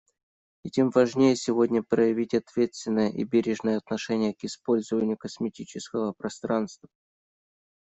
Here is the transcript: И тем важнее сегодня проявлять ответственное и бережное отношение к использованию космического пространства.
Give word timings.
И 0.63 0.71
тем 0.71 0.89
важнее 0.89 1.35
сегодня 1.35 1.83
проявлять 1.83 2.33
ответственное 2.33 3.11
и 3.11 3.23
бережное 3.23 3.77
отношение 3.77 4.33
к 4.33 4.43
использованию 4.45 5.15
космического 5.15 6.13
пространства. 6.13 6.89